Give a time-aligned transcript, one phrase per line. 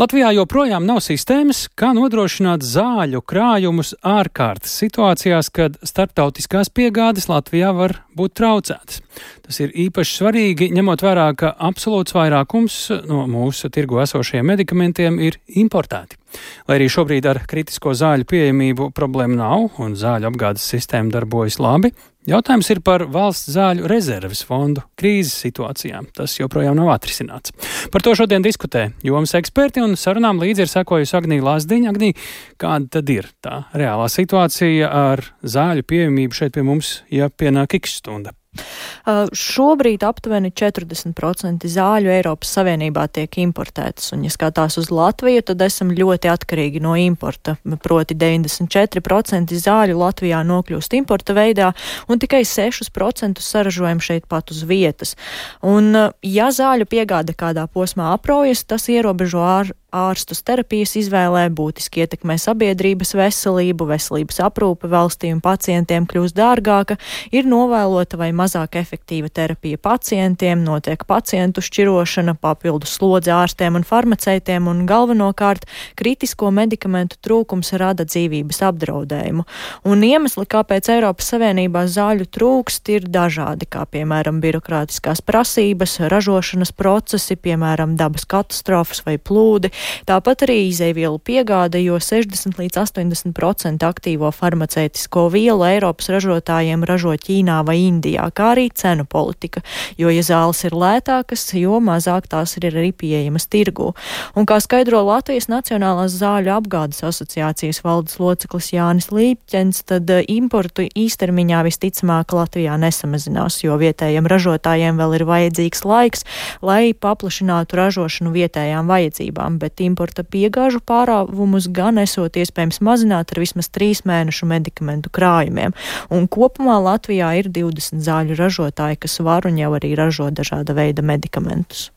[0.00, 7.98] Latvijā joprojām nav sistēmas, kā nodrošināt zāļu krājumus ārkārtas situācijās, kad starptautiskās piegādes Latvijā var
[8.16, 9.02] būt traucētas.
[9.46, 12.78] Tas ir īpaši svarīgi, ņemot vērā, ka absolūts vairākums
[13.08, 16.20] no mūsu tirgu esošajiem medikamentiem ir importēti.
[16.68, 21.90] Lai arī šobrīd ar kritisko zāļu pieejamību problēmu nav un zāļu apgādes sistēma darbojas labi,
[22.30, 26.10] jautājums ir par valsts zāļu rezerves fondu krīzes situācijām.
[26.14, 27.54] Tas joprojām nav atrisināts.
[27.90, 31.94] Par to šodien diskutē jomas eksperti un sarunām līdzi ir sekojusi Agnija Lāsdiņa.
[31.94, 32.18] Agnija,
[32.60, 37.98] kāda tad ir tā reālā situācija ar zāļu pieejamību šeit pie mums, ja pienāk x
[38.02, 38.36] stunda?
[38.50, 45.62] Uh, šobrīd aptuveni 40% zāļu Eiropas Savienībā tiek importētas, un, ja skatās uz Latviju, tad
[45.62, 47.54] esam ļoti atkarīgi no importa.
[47.84, 51.70] Proti 94% zāļu Latvijā nokļūst importa veidā,
[52.10, 55.14] un tikai 6% saražojam šeit pat uz vietas.
[55.62, 62.04] Un, uh, ja zāļu piegāde kādā posmā apraujas, tas ierobežo ār, ārstus terapijas izvēlē, būtiski
[62.04, 66.96] ietekmē sabiedrības veselību, veselības aprūpe valstī un pacientiem kļūst dārgāka,
[67.34, 74.68] ir novēlota vai mazāk efektīva terapija pacientiem, notiek pacientu šķirošana, papildu slodze ārstiem un farmaceitiem
[74.70, 75.66] un galvenokārt
[75.98, 79.46] kritisko medikamentu trūkums rada dzīvības apdraudējumu.
[79.90, 87.36] Un iemesli, kāpēc Eiropas Savienībā zāļu trūkst, ir dažādi, kā piemēram birokrātiskās prasības, ražošanas procesi,
[87.36, 89.72] piemēram dabas katastrofas vai plūdi,
[90.08, 97.60] Tāpat arī izēvielu piegāde, jo 60 līdz 80% aktīvo farmaceitisko vielu Eiropas ražotājiem ražo Ķīnā
[97.66, 99.62] vai Indijā, kā arī cenu politika,
[100.00, 103.92] jo, ja zāles ir lētākas, jo mazāk tās ir arī pieejamas tirgū.
[104.38, 110.86] Un kā skaidro Latvijas Nacionālās zāļu apgādes asociācijas valdes loceklis Jānis Līpķens, tad eh, importu
[110.86, 116.26] īstermiņā visticamāk Latvijā nesamazinās, jo vietējiem ražotājiem vēl ir vajadzīgs laiks,
[116.64, 123.70] lai paplašinātu ražošanu vietējām vajadzībām, bet importa piegāžu pārāvumus gan esot iespējams mazināt ar vismaz
[123.70, 125.76] trīs mēnešu medikamentu krājumiem.
[126.10, 131.02] Un kopumā Latvijā ir 20 zāļu ražotāji, kas var un jau arī ražo dažāda veida
[131.02, 131.90] medikamentus.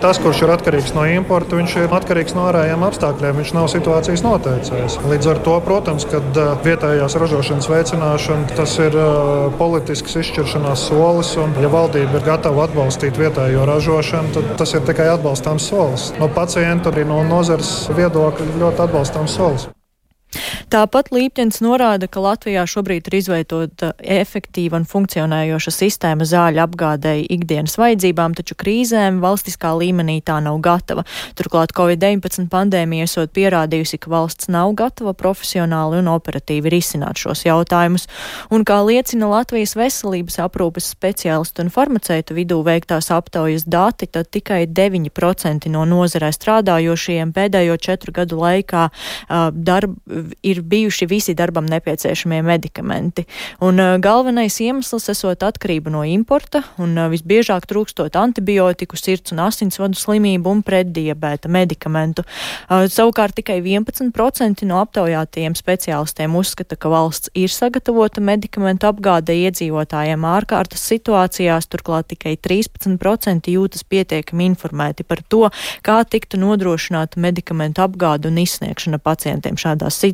[0.00, 3.36] Tas, kurš ir atkarīgs no importa, viņš ir atkarīgs no ārējiem apstākļiem.
[3.38, 4.96] Viņš nav situācijas noteicējs.
[5.06, 8.96] Līdz ar to, protams, kad vietējās ražošanas veicināšana tas ir
[9.60, 11.34] politisks izšķiršanās solis.
[11.38, 16.08] Un, ja valdība ir gatava atbalstīt vietējo ražošanu, tad tas ir tikai atbalstāms solis.
[16.18, 19.68] No pacienta arī no nozares viedokļa ļoti atbalstāms solis.
[20.72, 27.76] Tāpat Līpķins norāda, ka Latvijā šobrīd ir izveidota efektīva un funkcionējoša sistēma zāļu apgādēji ikdienas
[27.80, 31.04] vajadzībām, taču krīzēm valstiskā līmenī tā nav gatava.
[31.36, 38.08] Turklāt Covid-19 pandēmija esot pierādījusi, ka valsts nav gatava profesionāli un operatīvi risināt šos jautājumus.
[38.52, 44.64] Un kā liecina Latvijas veselības aprūpes speciālistu un farmaceitu vidū veiktās aptaujas dati, tad tikai
[44.66, 49.98] 9% no nozarē strādājošajiem pēdējo četru gadu laikā uh, darb,
[50.42, 53.24] ir bijuši visi darbam nepieciešamie medikamenti.
[53.60, 59.42] Un uh, galvenais iemesls esot atkarība no importa un uh, visbiežāk trūkstot antibiotiku, sirds un
[59.46, 62.24] asinsvadu slimību un pretdiabēta medikamentu.
[62.68, 70.26] Uh, savukārt tikai 11% no aptaujātajiem speciālistiem uzskata, ka valsts ir sagatavota medikamentu apgāde iedzīvotājiem
[70.28, 75.48] ārkārtas situācijās, turklāt tikai 13% jūtas pietiekami informēti par to,
[75.86, 80.11] kā tiktu nodrošināta medikamentu apgāde un izsniegšana pacientiem šādās situācijās.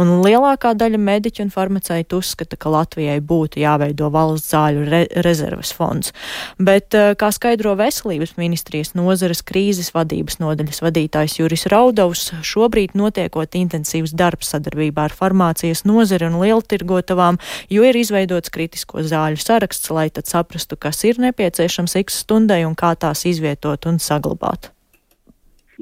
[0.00, 5.72] Un lielākā daļa mediķu un farmaceitu uzskata, ka Latvijai būtu jāveido valsts zāļu re rezerves
[5.76, 6.12] fonds.
[6.58, 13.58] Bet, eh, kā skaidro veselības ministrijas nozares krīzes vadības nodaļas vadītājs Juris Raudovs, šobrīd notiekot
[13.58, 17.38] intensīvs darbs sadarbībā ar farmācijas nozari un lieltirgotavām,
[17.70, 22.74] jo ir izveidots kritisko zāļu saraksts, lai tad saprastu, kas ir nepieciešams x stundai un
[22.74, 24.75] kā tās izvietot un saglabāt.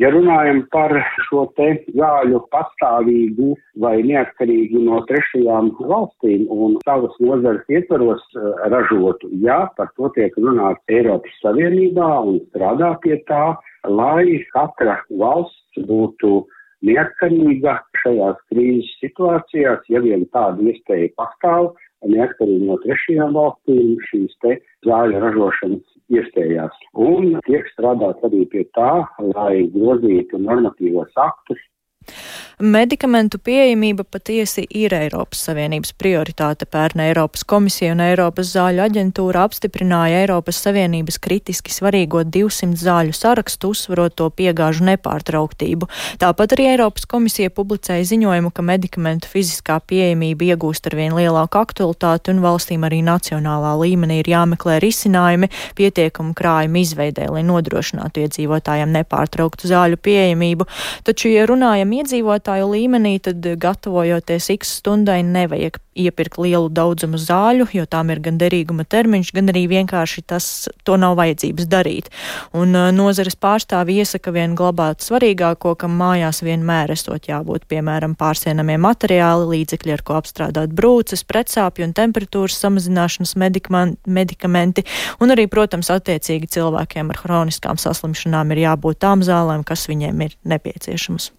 [0.03, 0.91] Ja runājam par
[1.29, 9.31] šo te zāļu pastāvīgu vai neatkarīgu no trešajām valstīm un savas nozares ietvaros uh, ražotu,
[9.45, 13.45] jā, par to tiek runāts Eiropas Savienībā un strādā pie tā,
[13.87, 16.43] lai katra valsts būtu
[16.85, 21.71] neatkarīga šajās krīzes situācijās, ja vien tāda iespēja pastāv,
[22.03, 24.59] neatkarīgi no trešajām valstīm šīs te
[24.89, 26.75] zāļu ražošanas iestājās.
[26.95, 31.61] Un tiek strādāts arī pie tā, lai grozītu normatīvos aktus
[32.63, 36.69] Medikamentu pieejamība patiesi ir Eiropas Savienības prioritāte.
[36.71, 43.73] Pērn Eiropas komisija un Eiropas zāļu aģentūra apstiprināja Eiropas Savienības kritiski svarīgo 200 zāļu sarakstu,
[43.75, 45.89] uzsvarot to piegāžu nepārtrauktību.
[46.23, 52.31] Tāpat arī Eiropas komisija publicēja ziņojumu, ka medikamentu fiziskā pieejamība iegūst ar vien lielāku aktualitāti
[52.37, 59.75] un valstīm arī nacionālā līmenī ir jāmeklē risinājumi pietiekumu krājumu izveidē, lai nodrošinātu iedzīvotājiem nepārtrauktu
[59.75, 60.71] zāļu pieejamību.
[61.03, 67.69] Taču, ja runājam iedzīvotājiem, iedzīvotāju līmenī, tad gatavojoties x stundai nevajag iepirkt lielu daudzumu zāļu,
[67.73, 72.11] jo tām ir gan derīguma termiņš, gan arī vienkārši tas, to nav vajadzības darīt.
[72.53, 78.77] Un uh, nozares pārstāvi iesaka vien glabāt svarīgāko, kam mājās vienmēr esot jābūt, piemēram, pārsienamie
[78.79, 84.85] materiāli, līdzekļi, ar ko apstrādāt brūces, pretsāpju un temperatūras samazināšanas medikamenti,
[85.23, 90.39] un arī, protams, attiecīgi cilvēkiem ar hroniskām saslimšanām ir jābūt tām zālēm, kas viņiem ir
[90.43, 91.35] nepieciešamas.